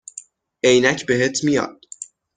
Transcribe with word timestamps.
عینک 0.63 1.05
بهت 1.05 1.43
میاد 1.45 1.79